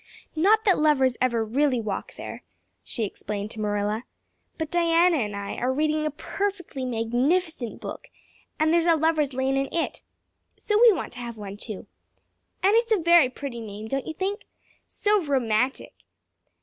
[0.35, 2.41] "Not that lovers ever really walk there,"
[2.83, 4.03] she explained to Marilla,
[4.57, 8.07] "but Diana and I are reading a perfectly magnificent book
[8.59, 10.01] and there's a Lover's Lane in it.
[10.57, 11.85] So we want to have one, too.
[12.63, 14.47] And it's a very pretty name, don't you think?
[14.87, 15.93] So romantic!